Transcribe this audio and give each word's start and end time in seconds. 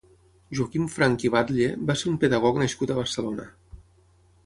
Joaquim 0.59 0.87
Franch 0.93 1.27
i 1.29 1.31
Batlle 1.37 1.69
va 1.91 1.99
ser 2.01 2.09
un 2.15 2.19
pedagog 2.25 2.61
nascut 2.65 2.95
a 2.95 2.99
Barcelona. 3.05 3.51